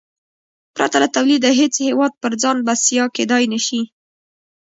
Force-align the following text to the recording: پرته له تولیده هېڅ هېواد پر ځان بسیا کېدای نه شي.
پرته 0.75 0.97
له 1.03 1.07
تولیده 1.15 1.49
هېڅ 1.59 1.73
هېواد 1.87 2.13
پر 2.21 2.31
ځان 2.41 2.57
بسیا 2.67 3.05
کېدای 3.15 3.43
نه 3.53 3.59
شي. 3.65 3.81